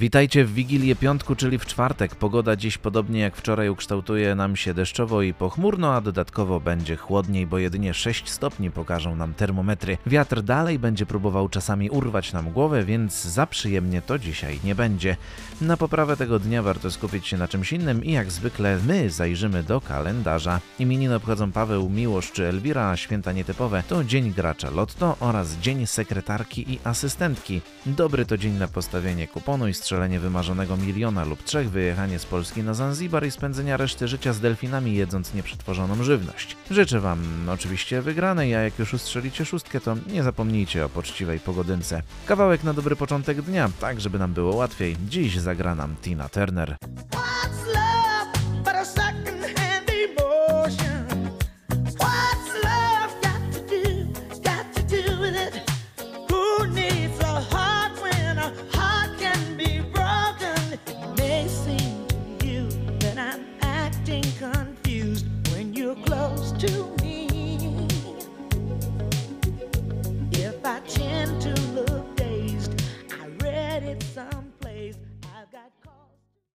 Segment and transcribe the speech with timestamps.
[0.00, 2.14] Witajcie w Wigilię Piątku, czyli w czwartek.
[2.14, 7.46] Pogoda dziś podobnie jak wczoraj ukształtuje nam się deszczowo i pochmurno, a dodatkowo będzie chłodniej,
[7.46, 9.98] bo jedynie 6 stopni pokażą nam termometry.
[10.06, 15.16] Wiatr dalej będzie próbował czasami urwać nam głowę, więc za przyjemnie to dzisiaj nie będzie.
[15.60, 19.62] Na poprawę tego dnia warto skupić się na czymś innym i jak zwykle my zajrzymy
[19.62, 20.60] do kalendarza.
[20.78, 25.86] Imieniny obchodzą Paweł, Miłosz czy Elwira, a święta nietypowe to Dzień Gracza Lotto oraz Dzień
[25.86, 27.60] Sekretarki i Asystentki.
[27.86, 32.62] Dobry to dzień na postawienie kuponu i strzelenie wymarzonego miliona lub trzech, wyjechanie z Polski
[32.62, 36.56] na Zanzibar i spędzenia reszty życia z delfinami jedząc nieprzetworzoną żywność.
[36.70, 42.02] Życzę Wam oczywiście wygranej, a jak już ustrzelicie szóstkę, to nie zapomnijcie o poczciwej pogodynce.
[42.26, 44.96] Kawałek na dobry początek dnia, tak żeby nam było łatwiej.
[45.08, 46.76] Dziś zagra nam Tina Turner.
[66.40, 66.99] Close to